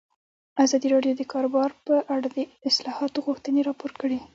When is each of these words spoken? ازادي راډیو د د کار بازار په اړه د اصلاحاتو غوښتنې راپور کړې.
ازادي 0.63 0.87
راډیو 0.95 1.13
د 1.15 1.19
د 1.19 1.23
کار 1.31 1.45
بازار 1.53 1.71
په 1.85 1.95
اړه 2.15 2.27
د 2.37 2.39
اصلاحاتو 2.69 3.23
غوښتنې 3.25 3.61
راپور 3.69 3.91
کړې. 4.01 4.19